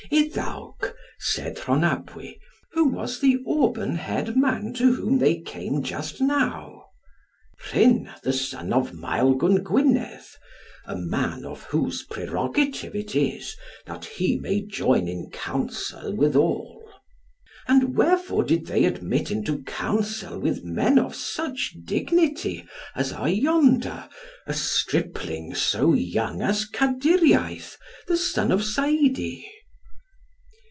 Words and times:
"Iddawc," 0.11 0.93
said 1.19 1.55
Rhonabwy, 1.57 2.39
"who 2.73 2.85
was 2.89 3.19
the 3.21 3.37
auburn 3.47 3.95
haired 3.95 4.35
man 4.35 4.73
to 4.73 4.91
whom 4.93 5.19
they 5.19 5.39
came 5.39 5.83
just 5.83 6.19
now?" 6.19 6.87
"Rhun 7.71 8.11
the 8.21 8.33
son 8.33 8.73
of 8.73 8.91
Maelgwn 8.93 9.63
Gwynedd, 9.63 10.23
a 10.85 10.97
man 10.97 11.45
of 11.45 11.63
whose 11.63 12.03
prerogative 12.03 12.93
it 12.93 13.15
is, 13.15 13.55
that 13.85 14.03
he 14.03 14.37
may 14.37 14.61
join 14.61 15.07
in 15.07 15.29
counsel 15.31 16.13
with 16.17 16.35
all." 16.35 16.83
{125f} 17.69 17.73
"And 17.73 17.95
wherefore 17.95 18.43
did 18.43 18.65
they 18.65 18.83
admit 18.83 19.31
into 19.31 19.63
counsel 19.63 20.39
with 20.39 20.63
men 20.65 20.99
of 20.99 21.15
such 21.15 21.73
dignity 21.85 22.65
as 22.95 23.13
are 23.13 23.29
yonder 23.29 24.09
a 24.45 24.53
stripling 24.53 25.55
so 25.55 25.93
young 25.93 26.41
as 26.41 26.65
Kadyriaith 26.67 27.77
the 28.07 28.17
son 28.17 28.51
of 28.51 28.59
Saidi?" 28.65 29.45